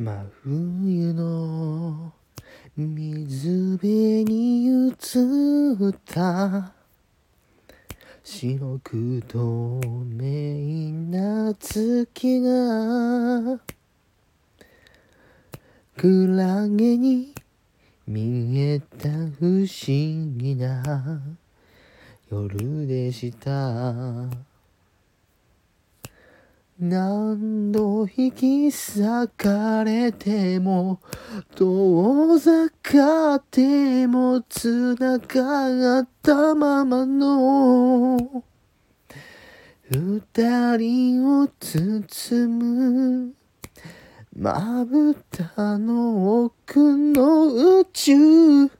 [0.00, 2.12] 真冬の
[2.76, 6.72] 水辺に映った。
[8.22, 13.60] 白く透明な月が。
[15.96, 17.34] クラゲに
[18.06, 19.08] 見えた
[19.40, 19.66] 不思
[20.36, 21.20] 議な
[22.30, 24.28] 夜でした。
[26.80, 31.00] 何度引き裂かれても
[31.56, 38.44] 遠ざかっても繋がったままの
[39.90, 43.34] 二人を包む
[44.36, 48.70] まぶたの奥の宇宙。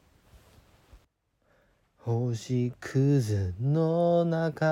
[1.96, 4.66] 星屑の中。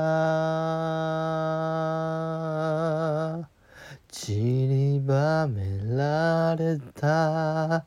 [5.49, 7.85] められた。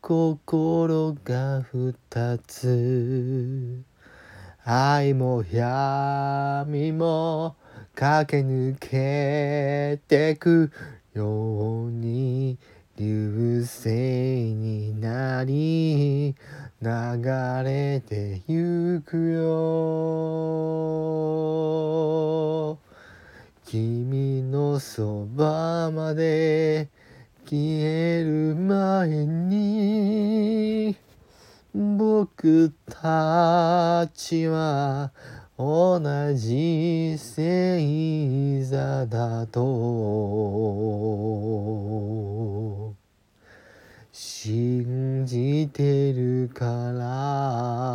[0.00, 3.82] 心が二つ。
[4.64, 7.56] 愛も闇も
[7.94, 10.70] 駆け抜けてく
[11.14, 12.58] ように
[12.96, 16.34] 流星になり
[16.80, 16.92] 流
[17.64, 19.58] れてゆくよ。
[23.64, 24.07] 君
[24.78, 26.88] そばまで
[27.44, 30.96] 消える前に
[31.74, 35.12] 僕たちは
[35.56, 36.00] 同
[36.34, 39.58] じ星座だと。
[44.12, 47.87] 信じてるから。